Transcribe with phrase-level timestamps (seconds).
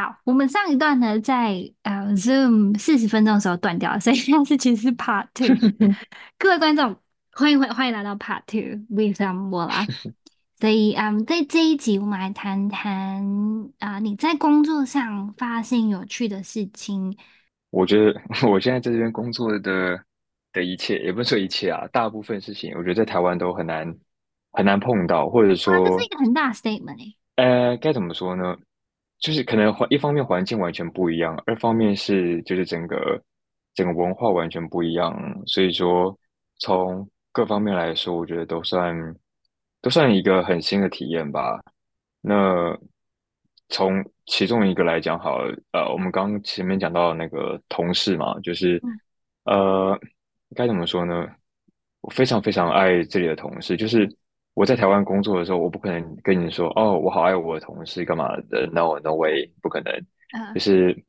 [0.00, 5.48] 好，我们上一段呢，在呃 Zoom 四十分钟的时候断掉了，所以现在是其实是 Part Two。
[6.38, 6.94] 各位观众，
[7.32, 9.84] 欢迎欢欢迎来到 Part Two with Mola。
[10.60, 13.24] 所以，嗯，在这一集，我们来谈谈
[13.80, 17.16] 啊、呃，你在工作上发现有趣的事情。
[17.70, 20.00] 我觉得 我现在在这边工作的
[20.52, 23.92] 的一切，也不是说一切啊，大部分事情，我觉得在台湾都很难
[24.52, 27.16] 很难碰到，或者说，这是一个很大的 statement 诶。
[27.34, 28.56] 呃，该怎么说呢？
[29.20, 33.20] 就是可能环一方面环境完全不一样，二方面是就是整个
[33.74, 35.12] 整个文化完全不一样，
[35.46, 36.16] 所以说
[36.60, 38.94] 从各方面来说，我觉得都算
[39.82, 41.60] 都算一个很新的体验吧。
[42.20, 42.78] 那
[43.68, 48.80] 从其中一个来讲好了，呃，我们刚刚前面讲到那个同事嘛，就是
[49.44, 49.98] 呃
[50.54, 51.26] 该怎么说呢？
[52.00, 54.08] 我非常非常爱这里的同事，就是。
[54.58, 59.94] 我在台湾工作的时候，我不可能跟你说哦，我好爱我的同事干嘛的？No No way，不可能。
[60.32, 60.52] Uh.
[60.52, 61.00] 就是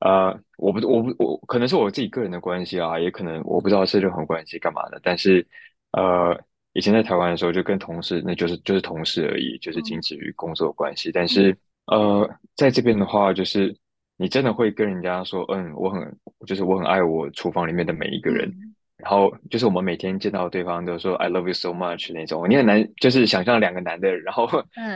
[0.00, 5.00] 呃，我不我不我可能是我自己个人的关系啊，也可能我不知道是任何关系干嘛的。
[5.02, 5.46] 但是
[5.92, 6.38] 呃，
[6.74, 11.08] 以前在台湾的时候，就跟同事那就是就是同事而已，就是仅止于工作的关系。
[11.08, 11.12] Uh.
[11.14, 13.74] 但是呃，在这边的话，就是
[14.18, 16.02] 你真的会跟人家说，嗯，我很
[16.46, 18.52] 就是我很爱我厨房里面的每一个人。
[19.00, 19.02] Uh.
[19.02, 24.46] 然后就是我们每天见到对方都说 I love you so much 那种，你很难就是想象两个男的，然后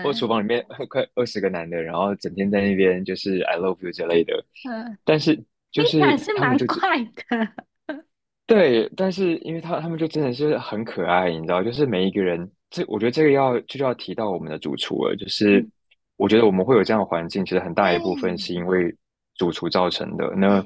[0.03, 4.45] 或厨房里面快二十个男的，然后整天在那边就是 I love you 之类的。
[4.71, 7.49] 嗯，但是就是还是蛮快的。
[8.47, 15.67] 对，但是因为他他们就真的是很可爱，你知道，就是每一个人，这我觉得这个要就要提到我们的主厨了，就是
[16.17, 18.95] 我觉得我们会有这样的环境，其实很大一部分是因为
[19.37, 20.31] 主厨造成的。
[20.37, 20.65] 那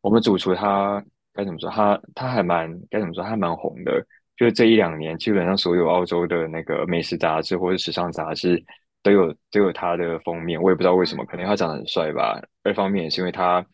[0.00, 1.02] 我们主厨他。
[1.34, 1.70] 该怎么说？
[1.70, 3.22] 他他还蛮该怎么说？
[3.22, 4.06] 他还蛮红的。
[4.36, 8.60] 就是这一两年，基本上所有澳洲的那个美食杂志或者时尚杂志
[9.02, 10.60] 都有都有他的封面。
[10.60, 12.42] 我也不知道为什么，可能他长得很帅吧。
[12.64, 13.64] 二方面也是因为他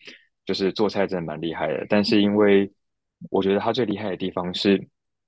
[0.45, 1.87] 就是做菜真的蛮厉害的。
[1.89, 2.71] 但是因为
[3.31, 4.79] 我觉得他最厉害的地方是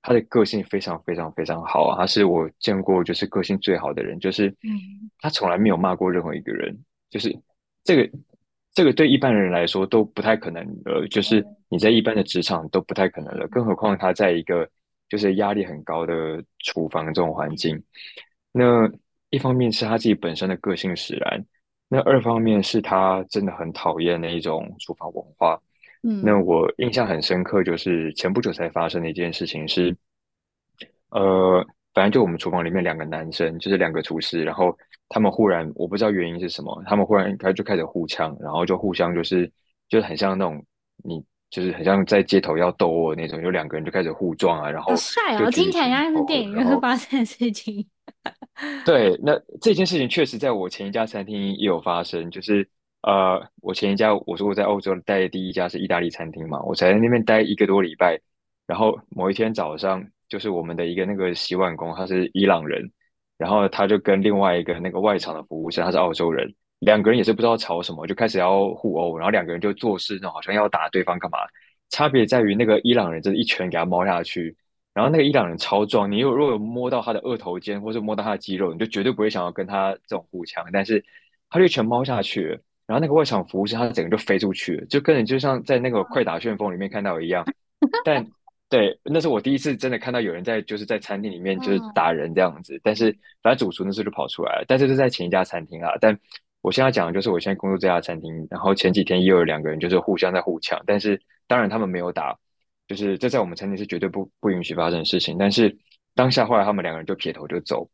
[0.01, 1.95] 他的个性非常非常非常好。
[1.97, 4.53] 他是我见过就是个性最好的人，就是
[5.19, 6.77] 他从来没有骂过任何一个人。
[7.09, 7.35] 就是
[7.83, 8.17] 这个。
[8.73, 14.69] 这个对一般人来说都不太可能呃，就是你在一般的职场都不太可能了，更何况他在一个
[15.09, 17.81] 就是压力很高的厨房这种环境。
[18.51, 18.89] 那
[19.29, 21.45] 一方面是他自己本身的个性使然，
[21.89, 25.61] 那二方面是他真的很讨厌那一种厨房文化。
[26.03, 29.95] 嗯，那我印象很深刻，就是前不久才发生的一件事情是，
[31.09, 31.65] 呃。
[31.93, 34.77] 反正就我们厨房里面两个男生，就是两个厨师，然后
[35.09, 39.45] 他们忽然我不知道原因是什么，他们忽然开就开始互呛，然后就互相就是
[39.89, 40.63] 就是很像那种
[41.03, 47.85] 你就是很像在街头要斗殴那种，有两个人就开始互撞啊，然后好帅哦，听起来像是电影会发生的事情。
[48.85, 52.65] 对，那这件事情确实在我前一家餐厅也有发生，就是
[53.01, 58.17] 呃，我前一家我说我在欧洲待的第一家是意大利餐厅嘛，我才在那边待一个多礼拜，
[58.65, 60.01] 然后某一天早上。
[60.31, 62.89] 就是我们的一个那个洗碗工，他是伊朗人，
[63.37, 66.49] 然后他就跟另外一个那个外场的服务生，他是澳洲人，
[66.79, 71.39] 两个人也是不知道吵什么，就开始要互殴，然后两个人就做事那种，好像要打对方干嘛？
[71.89, 74.55] 差别在于那个伊朗人真是一拳给他猫下去，
[74.93, 81.03] 然后那个伊朗人超壮，你如果有摸到他的二头肩或者摸到他的肌肉，你就绝对不会想要跟他这种互呛，但是
[81.49, 87.45] 他就一拳猫下去，然后那个外场服务生他整个就飞出去了，就跟你就像在那个快打旋风里面看到一样，
[88.05, 88.25] 但。
[88.71, 93.11] 对，那是我第一次真的看到有人在就是在餐厅里面就是打人这样子，但是
[93.43, 95.91] 反正主厨那时候就跑出来了，但是是在前一家餐厅啊。
[95.99, 96.17] 但
[96.61, 102.33] 我现在讲的就是我现在工作这家餐厅，然后前几天也有两个人就是互相在互呛，但是当然他们没有打，
[102.87, 105.37] 就是这在我们餐厅是绝对不不允许发生的事情。
[105.37, 105.77] 但是
[106.15, 107.85] 当下后来他们两个人就撇头就走，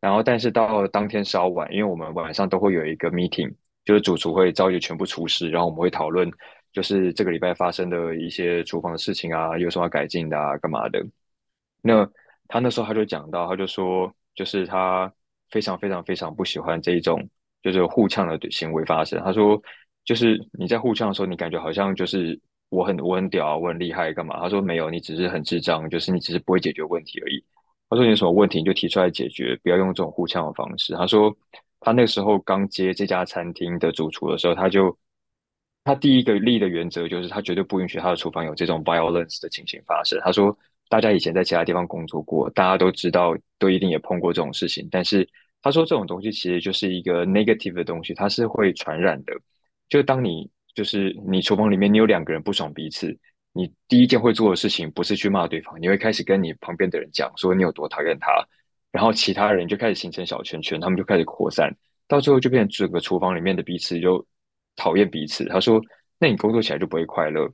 [0.00, 6.28] 然后但是到当天稍晚，因为我们晚上都会有一个 meeting，就是主厨会召集全部厨师，然后我们会讨论。
[6.74, 11.00] 就是这个礼拜发生的一些厨房的事情啊，有什么改进的啊，干嘛的？
[11.80, 12.04] 那
[12.48, 15.10] 他那时候他就讲到，他就说，就是他
[15.50, 17.26] 非常非常非常不喜欢这一种
[17.62, 19.22] 就是互呛的行为发生。
[19.22, 19.62] 他说，
[20.04, 22.38] 就是你在互呛的时候，你感觉好像就是
[22.70, 24.40] 我很我很屌啊，我很厉害干嘛？
[24.40, 27.42] 他说没有，你只是很智障，就是你只是不会解决问题而已。
[27.88, 30.92] 他说你有什么问题你就提出来解决，不要用这种互呛的方式。
[30.94, 31.32] 他说
[31.78, 34.96] 他那时候刚接这家餐厅的主厨的时候，他就。
[35.84, 40.18] 他第一个立的原则就是，他绝对不允许他的厨房有这种 violence 的情形发生。
[40.24, 40.56] 他说，
[40.88, 44.88] 大家以前在其他地方工作过，大家都知道，都一定也碰过这种事情。
[44.90, 45.28] 但是
[45.60, 49.34] 他说，这种东西其实就是一个 negative 的东西，它是会传染的。
[49.90, 53.14] 就当你就是你厨房里面你有两个人不爽彼此，
[53.52, 58.32] 你第一件会做的事情不是去骂对方，你会开始跟你旁边的人讲说你有多讨厌他，
[58.90, 61.70] 然后其他人就开始形成小圈圈，他们就开始扩散，
[62.08, 64.26] 到最后就变成整个厨房里面的彼此就。
[64.76, 65.44] 讨厌彼此。
[65.46, 65.80] 他说，
[66.18, 67.48] 那你工作起来就不会快乐。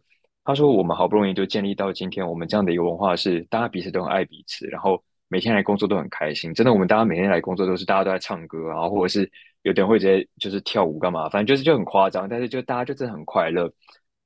[0.45, 6.53] 他说，我们好不容易就建立到今天我们这样的一个文化是，大家彼此都很爱彼此，然后每天来工作都很开心。
[6.55, 9.31] 真的，我们大家每天来工作都是大家都在唱歌，然后或者是
[9.63, 13.71] 有的人会直接就是跳舞干嘛，反正就是就很夸张，但是就大家就真的很快乐。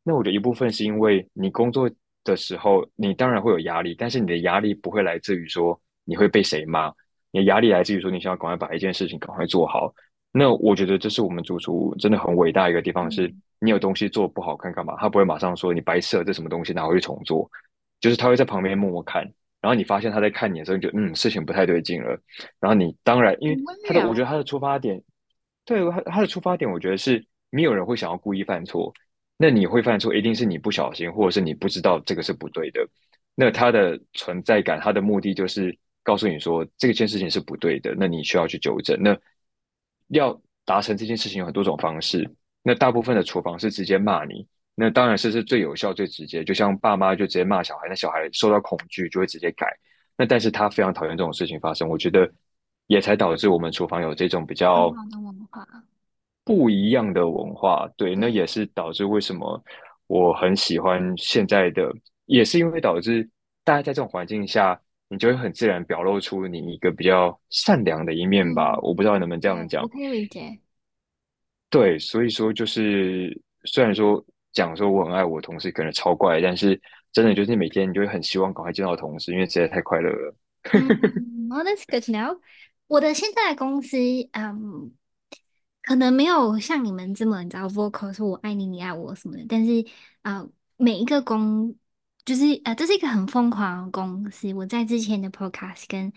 [0.04, 1.90] 那我觉得一部分是因为你工作
[2.22, 6.92] 的时候，你当然会有压力，但是你的压力不会来自于说你会被谁骂。
[7.32, 9.92] 你的压力来自于说，你想要赶快把一件事情赶快做好。
[10.36, 14.96] 那我觉得这是我们主厨真的很伟大一个地方，是你有东西做不好看干嘛？
[14.98, 17.48] 他不会马上说你白色这什么东西拿回去重做，
[18.00, 19.22] 就是他会在旁边默默看，
[19.60, 22.18] 然后你发现他在看你的时候，你就嗯，事情不太对劲了。
[22.58, 25.00] 然后你当然因为他的，我觉得他的出发点，
[25.64, 28.92] 对他他的出发点，我觉得是没有人会想要故意犯错。
[29.36, 32.84] 那你会犯错，一定是你不小心，或者是你不知道这个是不对的。
[33.36, 35.78] 那他的存在感，他的目的就是。
[36.06, 38.94] 告诉你说这件事情是不对的，那你需要去纠正。
[39.02, 39.18] 那
[40.08, 42.28] 要达成这件事情有很多种方式。
[42.62, 46.42] 那大部分的厨房是直接骂你，那当然是是最有效、最直接。
[46.42, 49.66] 就像爸妈就直接骂小孩，那小孩受到恐惧就会直接改。
[50.16, 52.30] 那但是他非常讨厌这种事情发生，我觉得
[52.86, 54.90] 也才导致我们厨房有这种比较
[56.44, 57.88] 不一样的文化。
[57.96, 59.62] 对，那也是导致为什么
[60.06, 61.92] 我很喜欢现在的，
[62.26, 63.28] 也是因为导致
[63.62, 64.80] 大家在这种环境下。
[65.14, 69.82] 你就会很自然表露出你一个比较善良的一面吧，嗯、我不知道能不能这样讲。
[69.82, 70.58] 我可以理解。
[71.70, 74.22] 对，所以说就是虽然说
[74.52, 76.80] 讲说我很爱我同事，可能超怪，但是
[77.12, 80.36] 真的就是每天你就会很希望赶快见到同事，因为实在太快乐了。
[80.72, 82.38] 嗯，Oh, that's good to know。
[82.86, 83.96] 我的现在的公司，
[84.32, 84.92] 嗯，
[85.82, 89.84] 可能没有像你们这么你知道 vocal 说我爱你，你爱我什么的，但是
[90.22, 91.74] 啊、呃，每一个公。
[92.24, 94.52] 就是呃，这是一个很疯狂的公司。
[94.54, 96.12] 我在之前的 podcast 跟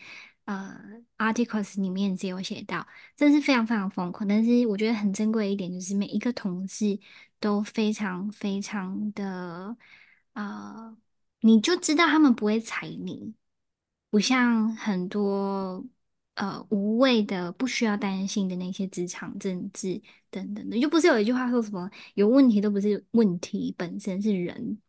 [0.46, 0.74] 呃
[1.18, 4.28] articles 里面只有写到，真是非常非常疯狂。
[4.28, 6.98] 但是我觉得很珍贵的一点就是每一个同事
[7.40, 9.76] 都非常非常的
[10.34, 10.96] 呃，
[11.42, 13.34] 你就知道他们不会踩你，
[14.10, 15.86] 不像很多
[16.36, 20.80] 呃无谓的不需要担心的那些职场政治等等的。
[20.80, 24.80] 就不是有一句话说什么有问题都不是问题本身，是人。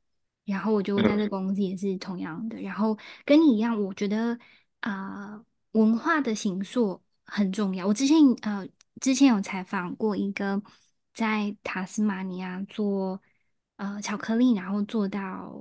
[0.48, 4.38] 然后我就在这公司也是同样的，然后跟你一样，我觉得
[4.80, 7.86] 啊、呃，文化的形塑很重要。
[7.86, 8.66] 我之前呃
[9.00, 10.60] 之前有采访过一个
[11.12, 13.20] 在塔斯马尼亚做
[13.76, 15.54] 呃巧克力，然后做到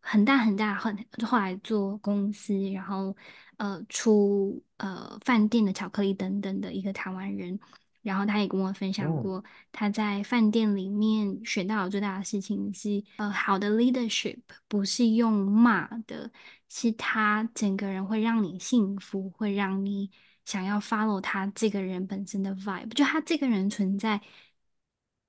[0.00, 3.16] 很大很大，很后来做公司，然后
[3.56, 7.58] 呃出呃饭店的巧克力等等的一个台湾人。
[8.04, 9.42] 然后他也跟我分享过，
[9.72, 16.30] 他在饭店里面学到的最大的事情是，呃，好的 leadership 不是用骂的，
[16.68, 20.10] 是他整个人会让你幸福，会让你
[20.44, 24.20] 想要 follow 他这个人本身的 vibe，就他这个人存在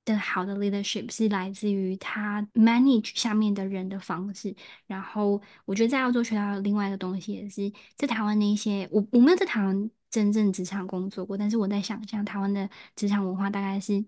[0.05, 4.55] 的好的 leadership 是来自于他 manage 下面的人的方式。
[4.87, 9.89] 然后我觉得在澳洲学到的另外一个东西，也是在台湾的一些，我我没有在台湾。
[10.11, 14.05] 真正职场工作过，但是我在想象台湾的职场文化大概是，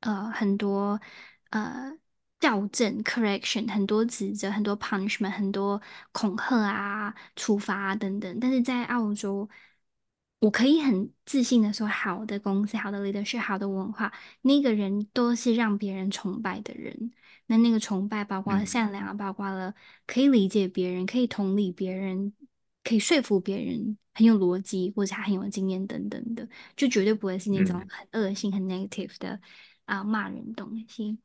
[0.00, 1.00] 呃，很多
[1.50, 1.90] 呃
[2.40, 5.80] 校正 correction，很多指责，很多 punishment，很多
[6.12, 8.38] 恐吓啊、处罚啊等等。
[8.40, 9.48] 但是在澳洲，
[10.42, 14.12] 我可以很自信的说，好的公司、好的 leadership、好的文化，
[14.42, 17.12] 那个人都是让别人崇拜的人。
[17.46, 19.72] 那那个崇拜包括了善良，包括了
[20.04, 22.32] 可以理解别人，可以同理别人。
[22.84, 29.40] 可以说服别人很有逻辑，或者他很有经验等等的，就绝对不会是那种很恶性、很 negative 的
[29.84, 31.16] 啊、呃、骂人东西。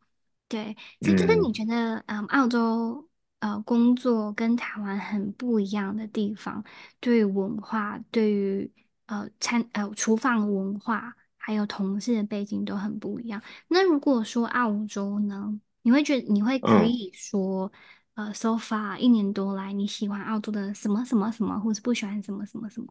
[0.47, 6.63] 对，所以这个你觉得，嗯，澳洲呃工作跟台湾很不一样的地方，
[6.99, 8.71] 对于文化，对于
[9.07, 13.41] 呃餐呃厨房文化，还有同事的背景都很不一样。
[13.67, 17.65] 那如果说澳洲呢，你会觉得你会可以说？
[17.67, 17.71] 嗯
[18.17, 22.87] 呃，so far 一年多来，你喜欢澳洲的什么什么什么，或是不喜欢什么什么什么？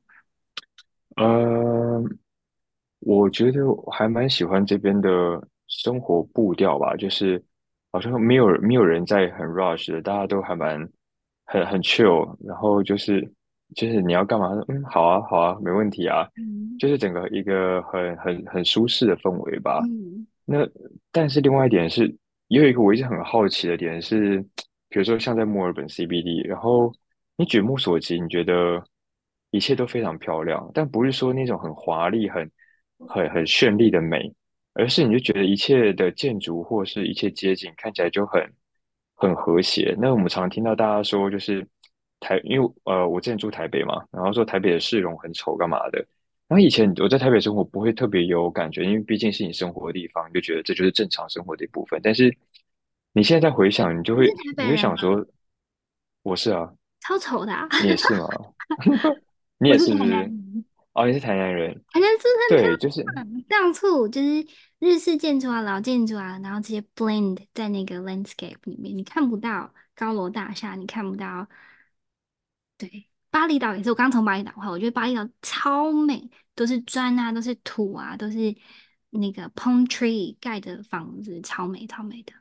[1.17, 2.01] 呃，
[3.01, 7.45] 我觉得我还蛮喜欢这边的生活步调吧，就是
[7.91, 10.79] 好像没有没有人在很 rush 的，大家都还蛮
[11.47, 13.29] 很很 chill，然后就是
[13.75, 14.51] 就是你要干嘛？
[14.69, 19.81] 嗯，好啊，好啊，没问题啊，嗯，就是整个一个很很很舒适的氛围吧。
[19.85, 20.69] 嗯，那
[21.11, 22.07] 但是另外一点是，
[22.49, 24.45] 也有一个我一直很好奇的点是。
[24.89, 26.93] 比如说像在墨尔本 CBD，然后
[27.37, 28.83] 你举目所及，你觉得
[29.51, 32.49] 一切都非常漂亮，但不是说那种很华丽、很
[33.09, 34.33] 很很绚丽的美，
[34.75, 38.41] 而是你就觉得一切的建筑或是一切街景看起来就很
[39.17, 39.95] 很和谐。
[39.99, 41.67] 那我们常听到大家说，就是
[42.21, 45.99] 台，因为呃我之前住台北嘛，然后说台北的市容很丑干嘛的，
[46.49, 52.01] 然后以前我在台北生活不会特别有感觉，因为毕竟是你生活的地方，你就觉得这就是正常生活的一部分。
[52.03, 52.35] 但是
[53.13, 54.77] 你现在在回想，你就会你是台你会北人吗？
[54.77, 55.27] 想说，
[56.23, 57.69] 我是啊，超丑的啊！
[57.83, 58.29] 你也是吗？
[59.59, 60.11] 你也是是不是？
[60.11, 63.43] 人，哦，你是台南人，台南是对，就是漂亮？
[63.49, 64.47] 到处就是
[64.79, 71.49] 日式建筑啊、老建筑啊，然后直接 blend 在那个 landscape 里面，你看不到高楼大厦，你看不到。
[72.79, 78.55] 对，巴厘岛也是，我刚从巴厘岛回来，我觉得巴厘岛超美，都是砖啊，都是土啊，都是
[79.11, 82.33] 那个 palm tree 盖的房子，超美超美的。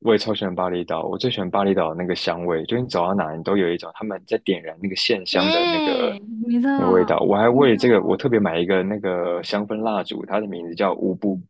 [0.00, 7.18] 我也超喜欢巴厘岛，我最喜欢巴厘岛那个香味，就是你走到哪，你都有一种他们在点燃那个线香的那个味道。
[7.18, 8.16] 我还没为了这个，我。
[8.16, 11.40] 特别买一个那个香氛蜡烛，它的名字叫乌布，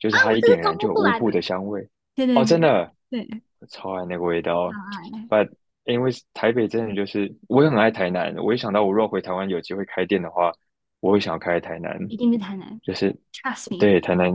[0.00, 1.36] 就是啊，它一点燃就有乌布的。
[1.36, 1.80] 的香味。
[1.80, 1.86] 哦，
[2.16, 3.28] 对对哦真的，对，
[3.60, 4.70] 我超爱那个味道。
[4.72, 5.50] 超爱，But
[5.84, 8.34] 因为台北真的就是，我也很爱台南。
[8.36, 10.52] 我一想到我如果回台湾有机会开店的话，
[11.00, 13.78] 我会想要开在台南，一定是台南就是，trust me。
[13.78, 14.32] 对台南，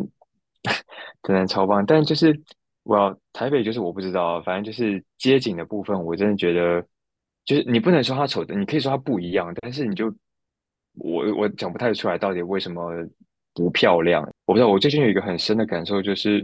[1.21, 1.85] 台南超棒。
[1.85, 2.37] 但就是
[2.83, 6.85] 我要台北，就是我不知道，反正就是街景的部分，我真的觉得，
[7.45, 10.13] 就是你不能说它丑的，你可以说它不一样，但是你就
[10.95, 12.91] 我我讲不太出来到底为什么
[13.53, 14.21] 不漂亮。
[14.45, 16.43] 我不知道，我最近有一个很深的感受就是，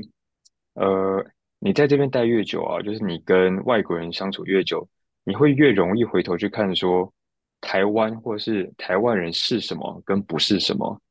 [0.76, 1.26] 呃。
[1.66, 4.86] 你在这边待越久啊，就是你跟外国人相处越久，
[5.24, 7.14] 你会越容易回头去看说，
[7.62, 11.02] 台湾或是台湾人是什么跟不是什么，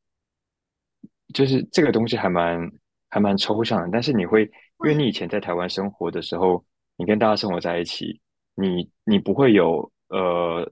[1.32, 2.70] 就是这个东西还蛮
[3.08, 3.88] 还蛮抽象的。
[3.90, 4.50] 但是你会，因
[4.88, 6.62] 为你以前在台湾生活的时候，
[6.96, 8.20] 你跟大家生活在一起，
[8.54, 10.70] 你你不会有呃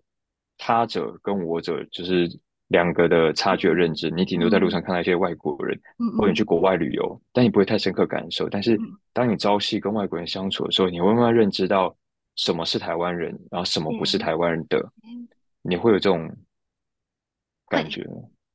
[0.59, 2.29] 他者跟我者，就是。
[2.71, 8.49] 两个的差距的认知，你顶多在路上看到一些外国人，嗯或者你去国外旅游，但你不会太深刻感受。
[8.49, 11.97] 但是嗯当你朝夕跟外国人相处的时候，你会慢慢认知到
[12.37, 14.93] 什么是台湾人，然后什么不是台湾人的，
[15.63, 16.31] 你会有这种
[17.69, 18.05] 感觉。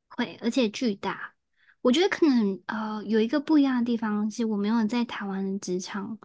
[0.09, 1.33] 会，会，而且巨大。
[1.81, 6.17] 我觉得可能呃有一个不一样的地方是我没有在台湾的职场。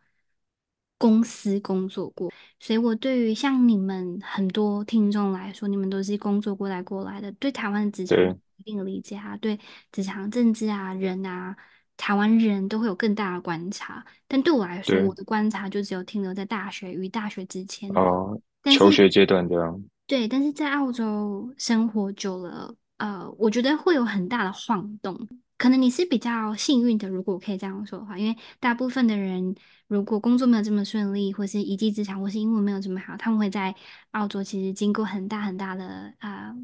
[1.00, 8.19] 公司工作过，所以我对于像你们很多听众来说，你们都是工作过来过来的，对台湾的职场
[8.59, 9.59] 一定的理解啊，对
[9.90, 11.57] 职场政治啊、人啊，
[11.97, 14.04] 台湾人都会有更大的观察。
[14.28, 18.38] 但对我来说，我的观察就只有停留在大学与大学之前哦，
[18.76, 19.83] 求学阶段这样。
[20.07, 25.16] 对，但是在澳洲生活久了，呃，我觉得会有很大的晃动。
[25.61, 29.55] 可能你是比较幸运的，如果我可以这样说的话，因为大部分的人
[29.88, 33.75] 如果工作没有这么顺利，或是一技之长，或是英文没有这么好，他们会在
[34.12, 36.57] 澳洲其实经过很大很大的呃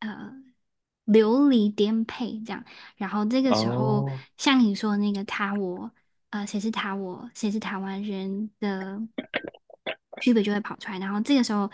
[0.00, 0.32] 呃
[1.06, 2.62] 流离颠沛这样。
[2.96, 4.10] 然后这个时候，oh.
[4.36, 5.90] 像你说那个他我
[6.28, 9.00] 呃谁是他我谁是台湾人的
[10.20, 11.70] 区别就会跑出来，然后这个时候。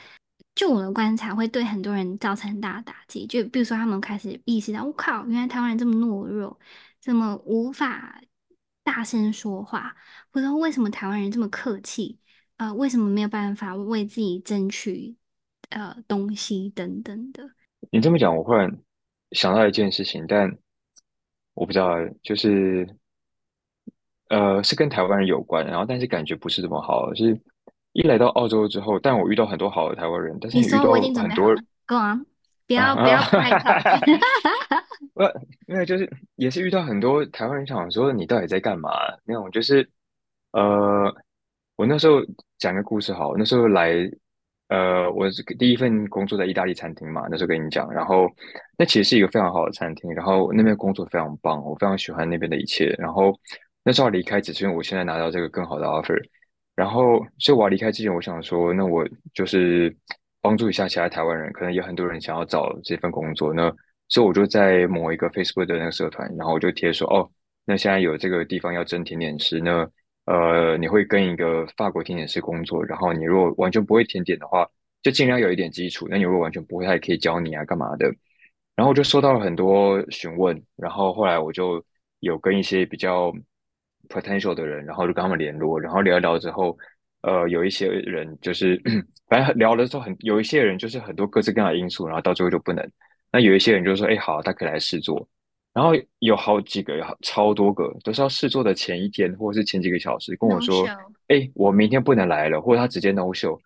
[0.58, 3.24] 就我的观察，会对很多人造成很大的打击。
[3.28, 6.58] 就比如说，他们开始意识到，我靠，原来台湾人这么懦弱，
[7.00, 8.20] 这么无法
[8.82, 9.94] 大声说话，
[10.32, 12.18] 或者说为什么台湾人这么客气？
[12.56, 15.14] 呃，为什么没有办法为自己争取
[15.68, 17.48] 呃东西等等的？
[17.92, 18.80] 你这么讲，我忽然
[19.30, 20.58] 想到一件事情，但
[21.54, 22.96] 我不知道，就是
[24.28, 27.40] 呃，是跟台湾人有关，然后但是感觉不是这么好，是。
[27.98, 31.52] 一来到澳洲之后，但我遇到很多好的台湾人，但是你遇到很多
[31.84, 32.24] ，Go on，
[32.68, 33.98] 不要不要害怕，
[35.14, 35.24] 不，
[35.66, 38.90] 因为就是也是遇到很多台湾人，想说你到底在干嘛？
[39.24, 39.90] 那种就是，
[40.52, 41.12] 呃，
[41.74, 42.20] 我那时候
[42.56, 43.92] 讲个故事好，那时候来，
[44.68, 48.28] 呃，我是第一份工作在意大利餐厅嘛，那时候跟你讲，然后
[48.76, 53.36] 那其实是一个非常好的餐厅，然后那边工作非常棒，我非常喜欢那边的一切，然后
[53.82, 56.16] 那时候离开只是因为我现在拿到这个更好的 offer。
[56.78, 59.04] 然后，所以我要离开之前，我想说，那我
[59.34, 59.92] 就是
[60.40, 63.52] 帮助一下其他台湾人，可能有很多人想要找这份工作。
[63.52, 63.68] 那
[64.06, 67.28] 所以我就在某一个 Facebook 的那个社团，然后我就贴说，哦，
[67.64, 69.90] 那现在有这个地方要征甜点师，那
[70.26, 74.64] 呃，你会跟一个法国甜点师工作，然后你如果完全不会甜点的话，
[75.02, 76.06] 就尽量有一点基础。
[76.08, 78.06] 那你如果完全不会，他也可以教你啊，干嘛的。
[78.76, 81.84] 然后我就收到了很多询问，然后后来我就
[82.20, 83.34] 有跟一些比较。
[84.08, 86.76] Potential 的人，然后就跟他们联络，然后聊一聊之后，
[87.22, 88.80] 呃，有一些人就是，
[89.28, 92.88] 反正聊的时候很，有一些人就是很多各式各样的因素，然后到最后就不能。
[93.30, 95.28] 那有一些人就说，哎，好，他可以来试做。
[95.74, 100.84] 然后有好几个，超多个，都是要试做的前一天或者是前几个小时跟我说，
[101.28, 103.56] 哎我明天不能来了，或者他直接 no show。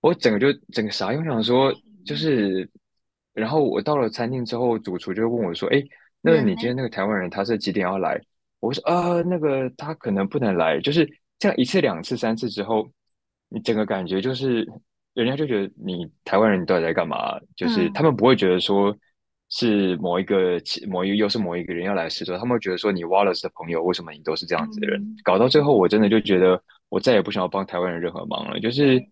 [0.00, 1.72] 我整个就整个傻，因为我想说，
[2.04, 2.68] 就是，
[3.32, 5.82] 然后我到了餐厅之后，主厨就问我说，哎，
[6.20, 8.20] 那你今天那个台湾人他是几点要来？
[8.62, 11.04] 我说啊，那个他可能不能来，就是
[11.40, 12.88] 这样一次、两次、三次之后，
[13.48, 14.64] 你整个感觉就是，
[15.14, 17.36] 人家就觉得你台湾人你到底在干嘛？
[17.56, 18.96] 就是他们不会觉得说
[19.48, 25.02] 是某一个某一个又是某一个人要来试错，他们会觉得说你 Wallace 的朋友为什么你都是这样子的人？
[25.02, 28.60] 嗯，搞到最后，我真的就觉得我再也不想要帮台湾人任何忙了。
[28.60, 29.04] 就是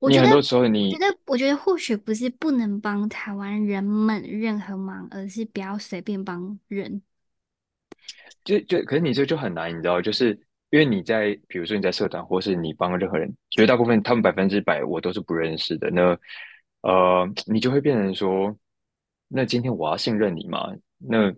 [0.00, 7.00] 你很多时候你，我觉得，我觉得或许不是不能帮台湾人们任何忙，而是不要随便帮人。
[8.44, 10.38] 就就可是你这就很难，你知道，就是
[10.70, 15.90] 因为你在比如说你在社团，或是你帮任何人，绝大部分他们百分之百我都是不认识的。
[15.90, 16.18] 那
[16.82, 18.56] 呃，你就会变成说。
[19.26, 20.70] 那今天我要信任你嘛？
[20.98, 21.32] 那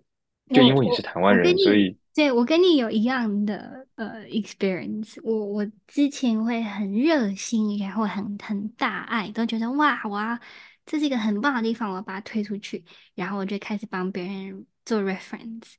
[0.53, 5.17] 就因为你是台湾人，所以对，我跟你有一样的呃 experience。
[5.23, 10.37] 我我之前会很热心，然后很很大爱，都觉得哇，我要
[10.85, 12.83] 这是一个很棒的地方，我要把它推出去，
[13.15, 15.73] 然后我就开始帮别人做 reference。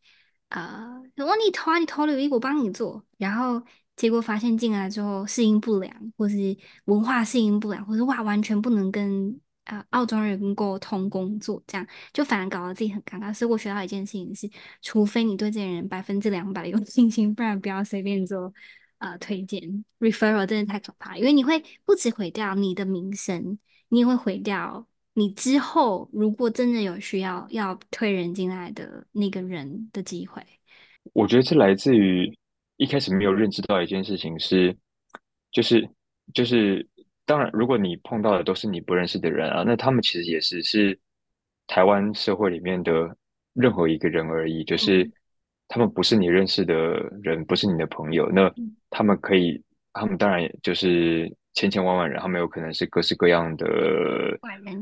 [0.48, 3.62] 呃，如果你投啊，你投履历，我帮你做，然后
[3.96, 9.40] 结果发现进来之后适应不良，或是文化适应不良，或是哇，完全不能跟。
[9.68, 13.34] 啊，澳洲人沟通工作这样，就反而搞得自己很尴尬。
[13.34, 14.48] 所以我学到一件事情是，
[14.80, 18.50] 除非你对这些人百分之两百有信心，不然不要随便做
[18.96, 21.18] 呃推荐 referral，真的太可怕。
[21.18, 23.58] 因为你会不止毁掉你的名声，
[23.90, 24.86] 你也会毁掉
[25.18, 30.40] 你之后如果真的有需要要推人进来的那个人的机会。
[31.12, 32.32] 我觉得这来自于
[32.76, 34.76] 一开始没有认知到一件事情是，
[35.50, 35.88] 就是
[36.32, 36.86] 就是。
[37.28, 40.98] 当然，如果你碰到的都是你不认识的人啊，那他们其实也是是
[41.66, 43.14] 台湾社会里面的
[43.52, 45.06] 任何一个人而已，就是
[45.68, 46.74] 他们不是你认识的
[47.22, 48.30] 人，不是你的朋友。
[48.30, 48.50] 那
[48.88, 53.66] 他们可以，他们当然就是千千万万人，他们有可能是各式各样的，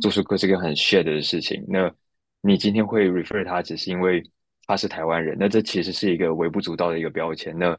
[0.02, 1.64] 做出各式各样很 shit 的事情。
[1.66, 1.90] 那
[2.42, 4.22] 你今天会 refer 他，只是因为。
[4.68, 7.56] 他是台湾人，那这其实是一个微不足道的一个标签。
[7.56, 7.72] 那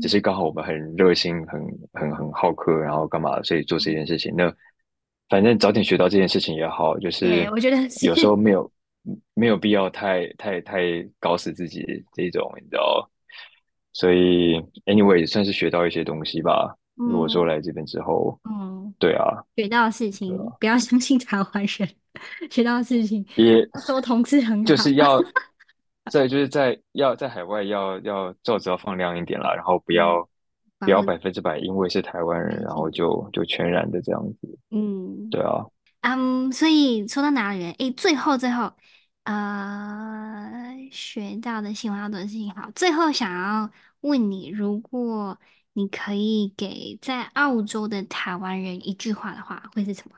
[0.00, 1.60] 只是刚好我们很热心、很
[1.92, 4.32] 很很好客，然后干嘛，所以做这件事情。
[4.34, 4.50] 那
[5.28, 8.72] 反正早点学到这件事情也好，就是我觉得有时候没有
[9.34, 10.80] 没有必要太太太
[11.18, 13.10] 搞死自己这种，你知道。
[13.92, 14.54] 所以
[14.86, 16.74] ，anyway，算是学到一些东西吧。
[17.08, 19.24] 如果说来这边之后，嗯，对啊，
[19.56, 21.88] 学到的事情不要相信台湾人，
[22.50, 25.22] 学到的事情也说同志很好， 就是要。
[26.10, 30.16] 在就是在要在海外要要照子要放亮一点啦，然后不要、
[30.80, 34.58] 嗯、不要百分之百因为是台湾人，然后就就全然的这样子。
[34.70, 35.64] 嗯，对啊。
[36.00, 37.70] 嗯，所以说到哪里了？
[37.72, 38.72] 诶，最后最后，
[39.24, 42.68] 呃，学到的喜欢的事情好。
[42.74, 45.38] 最后想要问你，如果
[45.72, 50.16] 你可以给在澳洲的台湾人一句话的话，会是什么？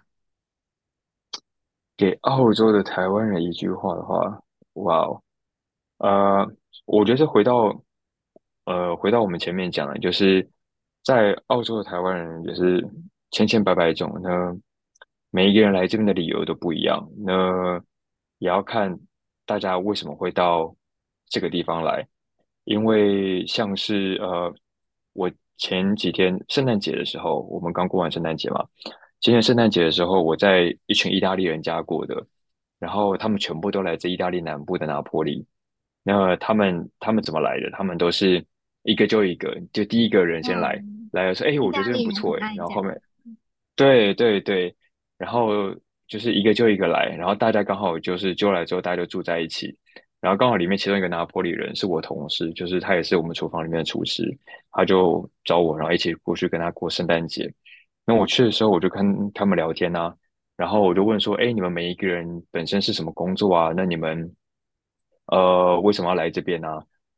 [1.97, 5.23] 给澳洲的台湾人一句话的话，哇哦！
[5.99, 6.53] 呃，
[6.85, 7.81] 我觉得是回到，
[8.65, 10.51] 呃，回到我们前面讲的，就是
[11.05, 12.85] 在澳洲的台湾人也是
[13.31, 14.57] 千千百百种，那
[15.31, 17.77] 每一个人来这边的理由都不一样，那
[18.39, 18.99] 也要看
[19.47, 20.75] 大家为什么会到
[21.27, 22.09] 这个地方来，
[22.65, 24.53] 因为像是呃，
[25.13, 25.31] 我
[25.63, 28.65] 前几天圣诞节的时候，我们刚过完圣诞节嘛，
[29.21, 32.27] 今年圣诞节的时候，我在一群意大利人家过的，
[32.81, 35.47] 然后他们全部都来自意大利南部的拿坡里。
[36.03, 37.71] 那他们他们怎么来的？
[37.71, 38.45] 他们都是
[38.83, 43.01] 一个就一个，就第一个人先来，嗯、来说，哎，我觉得这边不错哎，然后后面，
[43.77, 44.75] 对对对，
[45.17, 45.73] 然后
[46.09, 49.77] 就是一个就一个来，然后大家刚好就是就来之后，大家就住在一起，
[50.23, 54.25] 然后刚好里面其中一个拿坡里人是我同事，就是他也是我们厨房里面的厨师，
[54.71, 57.53] 他就找我，然后一起过去跟他过圣诞节。
[58.07, 60.15] 那我去的时候，我就跟他们聊天啊，
[60.57, 63.73] 然后我就问说，哎，你们每一个人本身是什么工作啊？
[63.77, 64.35] 那你们。
[65.27, 66.69] 呃，为什么要来这边呢？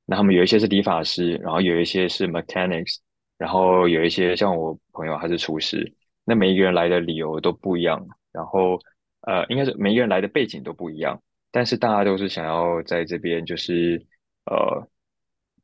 [0.04, 2.98] 那他们有一些是理发师，然后有一些是 mechanics，
[3.38, 5.90] 然后有一些像我朋友还是厨师。
[6.24, 8.78] 那每一个人来的理由都不一样，然后
[9.22, 11.20] 呃，应该是每一个人来的背景都不一样，
[11.54, 14.04] 但是大家都是想要在这边就是
[14.46, 14.88] 呃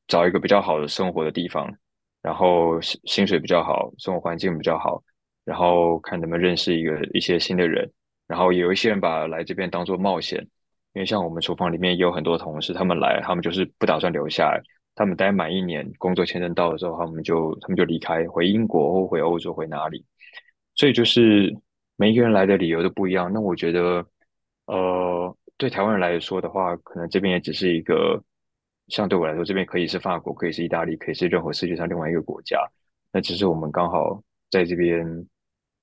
[0.07, 1.68] 找一个比较好的生活的地方，
[2.22, 5.03] 然后薪薪水比较好，生活环境比较好，
[5.44, 7.90] 然后看能不能认识一个一些新的人，
[8.29, 10.38] 然后有一些人把来这边当做冒险。
[10.92, 14.62] 因为像我们厨房里面也有很多同事，他们来，他们就是不打算留下来，
[14.94, 20.05] 他们待满一年，工作签证到了之后，他们就他们就离开，回英国或回欧洲，回哪里？
[20.76, 21.53] 所以就是
[21.96, 23.33] 每一个人来的理由都不一样。
[23.33, 24.07] 那我觉得，
[24.66, 28.20] 呃，对台湾人来说的话，可能这边也只是一个，
[28.88, 32.59] 像对我来说，这边可以是法国，可以是意大利，可以是任何世界上另外一个国家。
[33.12, 35.05] 那只是我们刚好在这边，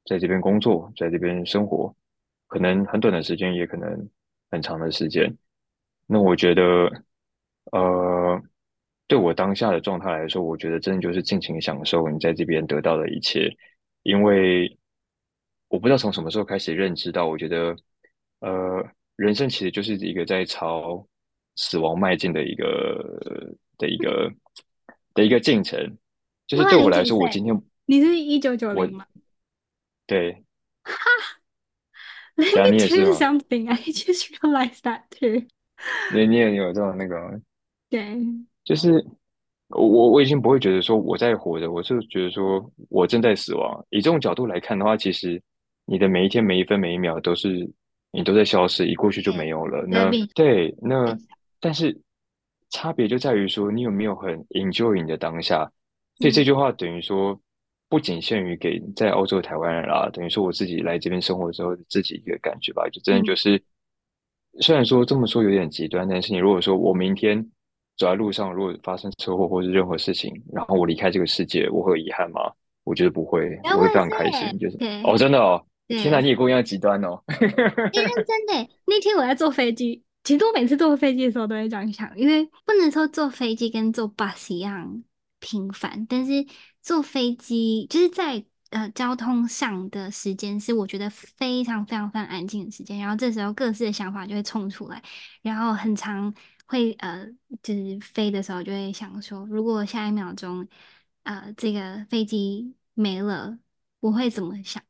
[0.05, 1.95] 在这边工作，在这边生活，
[2.47, 4.09] 可能很短的时间，也可能。
[4.49, 5.37] 很长的时间，
[6.05, 6.89] 那我觉得，
[7.73, 8.41] 呃，
[9.05, 13.53] 对我当下的状态来说，我觉得真的就是尽情享受你在这边得到的一切，
[14.03, 14.77] 因为
[15.67, 17.75] 我不知道从什么时候开始认知到，我觉得，
[18.39, 18.81] 呃，
[19.17, 21.05] 人生其实就是一个在朝
[21.57, 24.31] 死亡迈进的一个的一个
[25.13, 25.97] 的一个进程。
[26.47, 29.05] 就是对我来说，我今天你是一九九零吗？
[30.05, 30.31] 对。
[30.83, 30.93] 哈
[32.37, 33.67] ，Let me tell you something.
[33.69, 35.45] I just realized that too.
[36.15, 37.41] 你你也有这种那个？
[37.89, 38.17] 对，
[38.63, 39.05] 就是。
[39.69, 43.85] 我我已经不会觉得说我在活着，我是觉得说我正在死亡。
[43.89, 45.43] 以这种角度来看的话，其实
[45.83, 47.69] 你的每一天、每一分、每一秒都是
[48.11, 49.85] 你都在消失，一过去就没有了。
[49.87, 51.17] 那对，那
[51.59, 51.99] 但是
[52.69, 55.71] 差别就在于说你有没有很 enjoy 你的当下。
[56.17, 57.39] 所以这句话等于说
[57.89, 63.61] 不仅限于给在欧洲的台湾人啦，等于说我自己来这边生活之后自己一个感觉吧，就真的就是
[64.59, 67.47] 虽然说这么说有点极端，但是你如果说我明天。
[67.99, 72.41] 走在路上，如果发生车祸或是任何事情，然后我离开这个世界，我会有遗憾吗？
[72.83, 74.55] 我觉得不会，我会非常开心。
[74.59, 77.23] 就是哦，真的哦，天哪，你也跟我一样极端哦。
[77.39, 85.03] 因为真的，那天我在坐飞机，其实我每次坐飞机的时候都会这样想，因为不能说坐飞机跟坐 bus 一样
[85.39, 86.45] 平凡，但是
[86.81, 95.01] 坐飞机就是在呃交通上的时间是我觉得非常非常非常安静的时间，然后这时候各自的想法就会冲出来，
[95.41, 96.33] 然后很长。
[96.69, 97.25] 会呃，
[97.63, 100.67] 就是飞的时候就会想说，如果下一秒钟，
[101.23, 103.57] 呃，这个飞机没了，
[104.01, 104.83] 我会怎么想？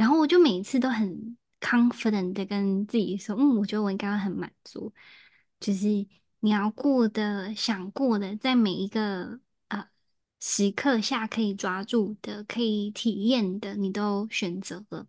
[0.00, 4.94] 然后我就每一次都很 confident 的跟自己说，嗯，我觉得我应该很满足。
[5.60, 5.86] 就是
[6.38, 9.86] 你要过的、想过的，在每一个呃
[10.40, 15.06] 时刻下可以抓住的、可以体验的，你都选择了。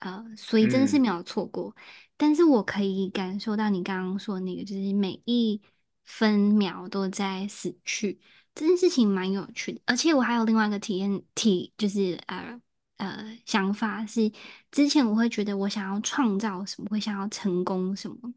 [0.00, 1.72] 呃，所以真的是没有错过。
[1.76, 1.82] 嗯
[2.16, 5.62] 但是我可以感受到你刚刚说的那个，就是每一
[6.04, 8.20] 分秒都在死去，
[8.54, 9.80] 这件事情蛮有趣的。
[9.86, 12.60] 而且我还有另外一个体验体，就是呃
[13.00, 14.30] 呃想法是，
[14.70, 18.34] 之前我会觉得我想要创造什么，会想要成功什么，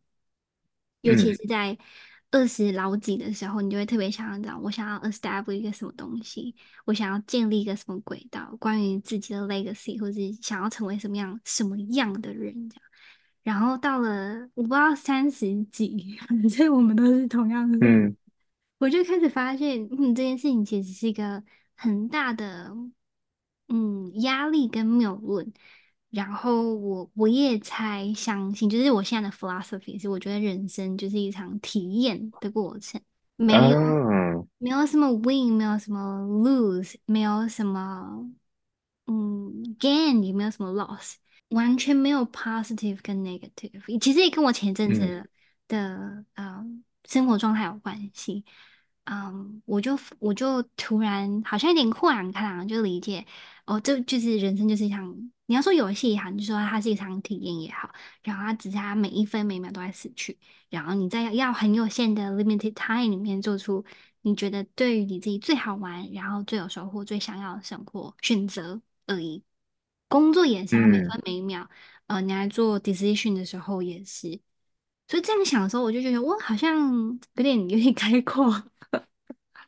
[1.01, 1.77] 尤其是在
[2.31, 12.83] 二十老几的时候，你就会特别想要这样，我想要 establish 一个什么东西，我想要建立一个什么轨道，关于自己的 legacy，或者是想要成为什么样什么样的人这样。
[13.43, 17.77] 然后到了我不知道三十几， 反正我们都是同样的。
[17.85, 18.15] 嗯，
[18.79, 21.43] 我就开始发现，嗯，这件事情其实是一个
[21.75, 22.73] 很大的，
[23.67, 25.51] 嗯，压力跟谬论。
[26.09, 33.01] 然后我我也才相信，就是我现在的 philosophy 是，我觉得人生就是一场体验的过程，
[33.35, 38.29] 没有、哦、没有什么 win，没有什么 lose，没有什么
[39.07, 41.15] 嗯 gain，也没有什么 loss。
[41.49, 45.29] 完全没有 positive 跟 negative，其实也跟我前阵子
[45.67, 46.65] 的、嗯呃、
[47.05, 48.43] 生活状态有关系。
[49.05, 53.25] 嗯，我就我就突然好像有点豁然开朗，就理解
[53.65, 55.13] 哦，这就是人生就是一场，
[55.45, 60.37] 你要说游戏也好，你就说它是一场体验也好，然后它只是它每一分每秒都在死去，
[60.69, 63.83] 然后你在要很有限的 limited time 里面做出
[64.21, 69.43] 你觉得对于你自己最好玩，然后最有收获、最想要的生活选择而已。
[70.07, 71.69] 工作也是，每分每秒，
[72.07, 74.39] 嗯、呃，你来做 decision 的时候也是，
[75.07, 78.63] 所以这样想的时候，我就觉得我好像有点有点开阔。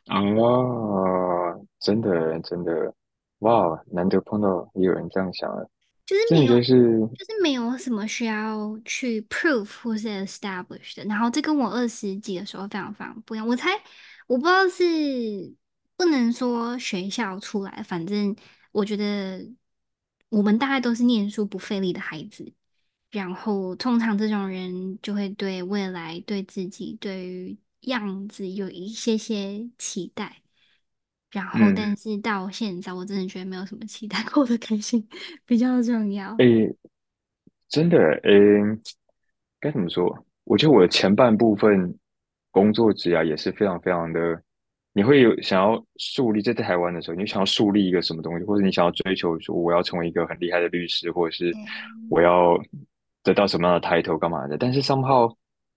[0.06, 2.94] 哦，真的真的，
[3.40, 5.68] 哇，难得碰到有人这样想的，
[6.04, 11.04] 就是没有，就是就是没有什么需要去 prove 或是 establish 的。
[11.04, 13.46] 然后这跟我二十几的时候非常非常不一样。
[13.46, 13.70] 我猜，
[14.26, 15.54] 我不知道是
[15.96, 18.34] 不能说学校出来，反正
[18.72, 19.46] 我觉得。
[20.28, 22.52] 我们大概都是念书不费力的孩子，
[23.12, 30.36] 然后通常这种人就会对未来、对自己、对于样子有一些些期待，
[31.32, 35.08] 然后但是到现在，我真的觉得没有什么期待，过得开心
[35.44, 36.36] 比较重要。
[36.36, 36.76] 诶、欸，
[37.68, 38.60] 真的诶，
[39.58, 40.24] 该怎么说？
[40.44, 41.92] 我觉得我的前半部分
[42.52, 44.40] 工作职涯也是非常非常的。
[44.92, 51.52] 你会有想要树立，在台湾的时候，你想要树立一个什么东西，或者你想要追求说我要成为一个很厉害的律师，或者是
[52.08, 52.58] 我要
[53.22, 54.56] 得到什么样的 title 干嘛的？
[54.56, 55.30] 但是 somehow，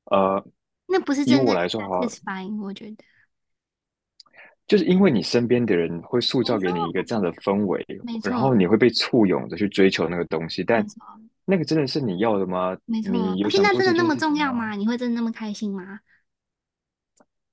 [0.06, 0.42] 呃，
[0.90, 1.44] 那不是真的。
[1.44, 2.98] 以我来说哈，fine，我觉得，
[4.68, 7.86] 就是因为你身边的人会塑造给你一个这样的氛围，
[8.24, 10.86] 然后你会被簇拥着去追求那个东西，但
[11.46, 12.78] 那个真的是你要的吗？
[12.86, 14.76] 没错，你现在真的那么重要吗？
[14.76, 16.00] 你会真的那么开心吗？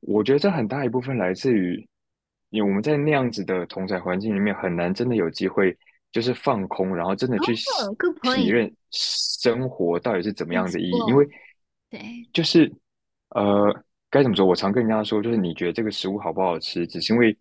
[0.01, 1.89] 我觉得这很大一部分来自于，
[2.51, 5.77] 因为我们在那样子的同侪环境里面，很难真的有机会
[6.13, 10.93] 就是放空，然后真的去体验生活到底是怎么样的意义。
[11.09, 11.27] 因为，
[11.91, 12.71] 对，就是
[13.31, 14.47] 呃，该怎么说？
[14.47, 17.37] 我常跟人家说，就是你觉得这个食物好不好吃，只是因为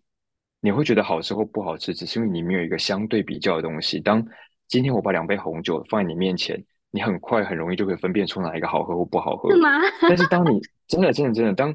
[0.60, 4.00] 你会觉得好吃或不好吃，只是因为你没有一个相对比较的东西。
[4.00, 4.24] 当
[4.66, 9.50] 今天我把两杯红酒放在你面前，你很快很容易就可以分辨出哪一个好喝或不好喝。
[9.50, 9.80] 是吗？
[10.02, 11.74] 但是当你真的真的真的当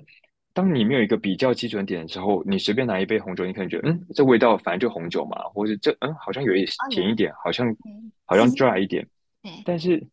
[0.54, 7.74] 当你没有一个比较基准点的时候，你随便拿一杯红酒，你可能觉得嗯，这味道反正就红酒嘛，或者这嗯好像有一点甜一点，好像
[8.26, 9.08] 好像 dry 一点。
[9.42, 9.52] 对。
[9.64, 10.06] 但是，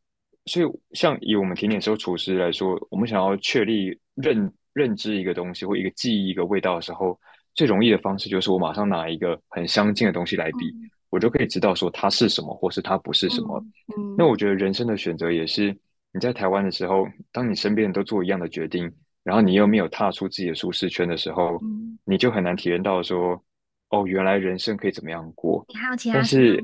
[0.49, 7.19] 所以像以我们甜点师厨师来说，我们想要确立认认知一个东西或一个记忆一个味道的时候，
[7.55, 13.63] 最容易的方式就是我马上拿一个很相近的东西来比，嗯、我就可以知道说它是什么，或是它不是什么。
[13.97, 14.17] 嗯。
[14.17, 15.77] 那我觉得人生的选择也是，
[16.13, 18.91] 你在台湾的时候，当你身边人都做一样的决定，
[19.25, 23.43] 然后你又没有踏出自己的舒适圈的时候，嗯、你就很难体验到说，
[23.91, 25.65] 哦，原来人生可以怎么样过。
[25.69, 26.15] 你还有其他？
[26.15, 26.63] 但是，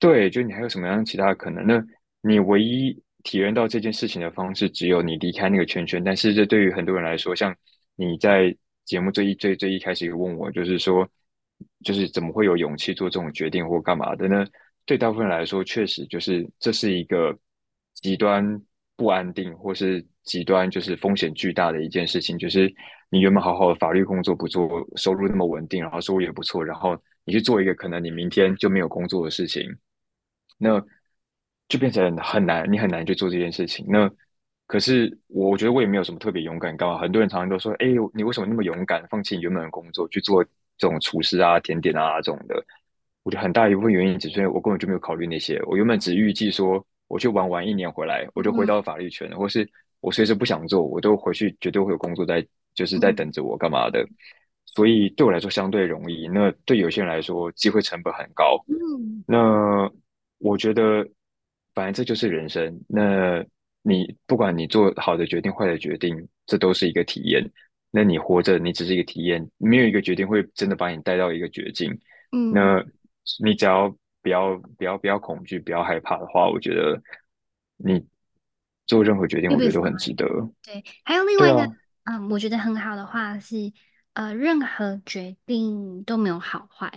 [0.00, 1.66] 对，就你还有什么样其他的可能？
[1.66, 1.84] 那
[2.26, 6.02] 你唯一体验到这件事情的方式，只有你离开那个圈圈。
[6.02, 7.54] 但是这对于很多人来说，像
[7.96, 8.56] 你在
[8.86, 11.06] 节目最一最最一开始有问我，就是说，
[11.84, 14.46] 就是怎么会有勇气做这种决定或干嘛的呢？
[14.86, 17.38] 对大部分人来说，确实就是这是一个
[17.94, 18.42] 极端
[18.96, 22.38] 不安定，或是极端就是风险巨大的一件事情。
[22.38, 22.72] 就是
[23.10, 29.62] 你原本好好的法律工作不做，收入那么稳定，然后收入也不错，然后你去做一个可能你明天就没有工作的事情，
[30.56, 30.82] 那
[31.68, 33.84] 就变成很难，你很难去做这件事情。
[33.88, 34.10] 那
[34.66, 36.98] 可是我觉得我也没有什么特别勇敢，干嘛？
[36.98, 40.42] 很多人常常都说：“哎，你为什么那么勇敢，放弃你原本的工作去做
[40.76, 42.54] 这种厨师啊、甜点啊这种的？”
[43.24, 45.58] 我觉得很大一部分原因，只是因为我根本就没有考虑那些。
[45.64, 49.66] 我原本只预计说，我去玩玩一年回来，我就回到法律圈，嗯、或是
[50.00, 54.02] 我随时不想做，我都回去，绝对会有工作在，就是在等着我干嘛的。
[54.02, 54.08] 嗯、
[54.66, 56.28] 所以对我来说相对容易。
[56.28, 58.62] 那对有些人来说，机会成本很高。
[58.68, 59.90] 嗯，那
[60.38, 61.08] 我觉得，
[61.74, 62.80] 反正这就是人生。
[62.88, 63.44] 那
[63.82, 67.50] 你不管你做好的决定、坏的决定，这都是一个体验。
[67.90, 71.90] 那你活着，你只是一个体验，没有一个决定会真的把你带到一个绝境。
[72.32, 72.84] 嗯，那。
[73.42, 73.88] 你只要
[74.20, 77.02] 不要不要不要恐惧，不要害怕的话，我觉得
[77.78, 78.04] 你
[78.86, 80.26] 做任何决定，我觉得都很值得。
[80.62, 81.62] 对，还有另外一个，
[82.02, 83.72] 啊、嗯，我觉得很好的话是，
[84.12, 86.92] 呃，任何决定都没有好坏，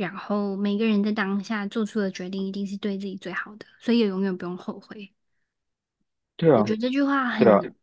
[0.00, 5.12] 然后每个人在当下做出的决定一定是对自己最好的，所以也永远不用后悔。
[6.36, 7.74] 对啊，我觉得这句话很。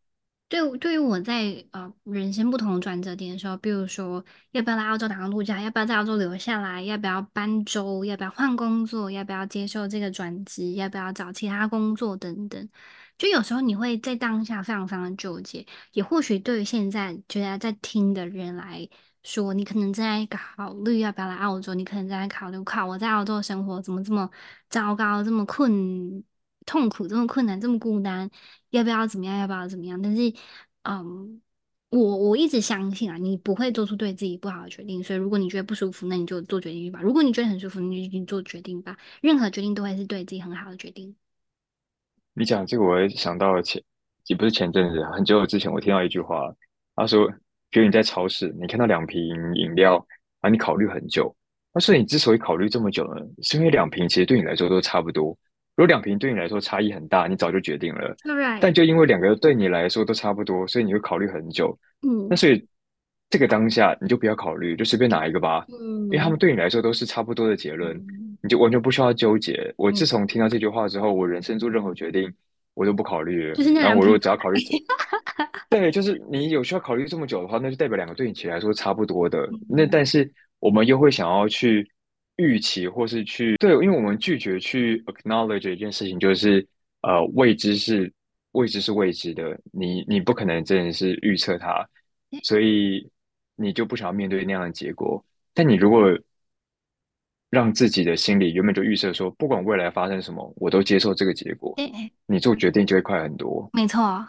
[0.49, 12.69] 对，对于我在呃人生不同的转折点的时候，比如说要不要来澳洲打工度假，要不要在澳洲留下来，要不要搬州，要不要换工作，要不要接受这个转职，要不要找其他工作等等，
[13.17, 15.65] 就有时候你会在当下非常非常的纠结。
[15.91, 18.87] 也或许对于现在觉得在听的人来
[19.23, 24.29] 说，你可能在考虑要不要来澳洲，你可能在考虑靠我在澳洲生活怎么这么
[24.69, 26.23] 糟糕，这么困。
[26.69, 28.29] 痛苦，这么困难，这么孤单，
[28.71, 29.37] 要不要怎么样？
[29.37, 30.01] 要不要怎么样？
[30.01, 30.33] 但是，
[30.83, 31.41] 嗯，
[31.87, 35.01] 我我一直相信啊，你不会做出对自己不好的决定。
[35.01, 38.97] 所以，如果你觉得不舒服，那你就做决定吧；如果你觉得很舒服，你就做决定吧。
[39.21, 41.15] 任何决定都会是对自己很好的决定。
[42.33, 43.81] 你讲这个，我也想到了前，
[44.25, 46.53] 也不是前阵子，很久之前，我听到一句话，
[46.95, 47.31] 他说
[47.69, 49.21] ：“比如你在超市，你看到两瓶
[49.55, 50.05] 饮料，
[50.41, 51.35] 啊，你考虑很久。
[51.73, 55.37] 那所以你之所以考虑这么久呢，是因为两瓶其实对你来说都差不多。”
[55.77, 58.15] 如果两瓶对你来说差异很大，你早就决定了。
[58.23, 58.57] Right.
[58.59, 61.77] 但就因为两个对你来说都差不多，所以你会考虑很久。
[62.01, 62.25] 嗯。
[62.27, 62.67] 那所以
[63.29, 65.67] 这个当下你就不要考虑，就随便拿一个吧。
[65.69, 66.05] 嗯。
[66.05, 69.71] 因为他们对你来说都是差不多的结论，嗯、你就完全不需要纠结。
[69.77, 72.33] 我自从听到这句话之后，我人生做任何决定
[72.77, 73.55] 我都不考虑了。
[73.55, 74.61] 就是那然后我如果只要考虑，
[75.69, 79.41] 对，就是你有需要考虑这么久的话，那就代表两个对你起来说差不多的。
[79.51, 81.85] 嗯、那但是我们又会想要去。
[82.39, 86.63] 预期或是去对，因为我们拒绝去 acknowledge 一件事情，就是
[87.01, 88.13] 呃未知是
[88.51, 91.83] 未知是未知的，你你不可能真的是预测它，
[92.43, 93.09] 所以
[93.55, 95.25] 你就不想要面对那样的结果。
[95.55, 96.15] 但你如果
[97.49, 101.75] 让自己的心里原本就预设说，不管未来发生什么，我都接受这个结果，
[102.25, 103.69] 你做决定就会快很多。
[103.73, 104.27] 没错，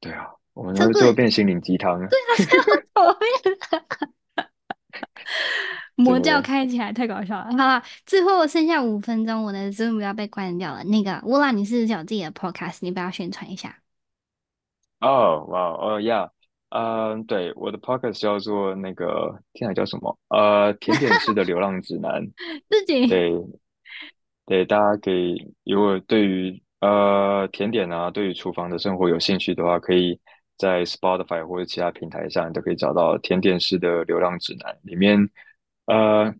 [0.00, 2.58] 对啊，我们最后变心灵鸡汤，对啊，最
[2.94, 3.30] 后变。
[5.96, 7.50] 魔教开起来太搞笑了！
[7.50, 10.84] 好了，最后剩下五分钟，我的 Zoom 要被关掉了。
[10.84, 12.78] 那个乌拉，你是不是有自己的 Podcast？
[12.82, 13.80] 你不要宣传一下。
[15.00, 16.30] 哦，哇，哦呀，
[16.70, 20.18] 嗯，对，我的 Podcast 叫做那个，天哪，叫什么？
[20.28, 22.22] 呃，甜点师的流浪指南。
[22.68, 23.32] 自己对
[24.44, 30.20] 对，大家可以，如果对于呃甜点啊，对于厨房的生活有兴趣的话，可以
[30.58, 35.18] 在 Spotify 或者其他平台上都可以找到甜点师的流浪指南里面。
[35.86, 36.34] 呃，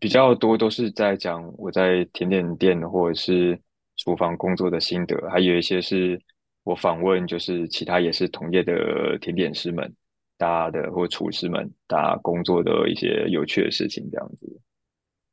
[0.00, 3.60] 比较多都是在讲我在甜点店或者是
[3.96, 6.20] 厨房工作的心得，还有一些是
[6.68, 9.90] 我访问，就是其他也是同业的甜点师们，
[10.36, 14.60] 大家的或厨师们，大家工作的一些有趣的事情，这样子。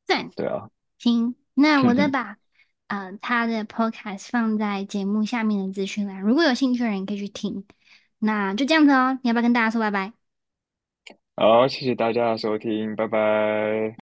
[0.06, 2.38] 赞，对啊，行，那我再把
[2.88, 7.66] 呃他的 podcast 放在节目下面的资讯栏，如果有兴趣的人可以去听。
[8.20, 10.14] 那就这样子哦，你要不要跟大家说拜拜？
[11.36, 14.05] 好，谢谢大家的收听，拜拜。